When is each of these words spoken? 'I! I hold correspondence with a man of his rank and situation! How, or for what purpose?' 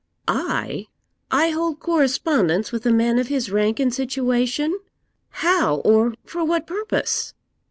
'I! 0.27 0.87
I 1.29 1.49
hold 1.51 1.79
correspondence 1.79 2.71
with 2.71 2.87
a 2.87 2.91
man 2.91 3.19
of 3.19 3.27
his 3.27 3.51
rank 3.51 3.79
and 3.79 3.93
situation! 3.93 4.79
How, 5.29 5.75
or 5.85 6.15
for 6.25 6.43
what 6.43 6.65
purpose?' 6.65 7.35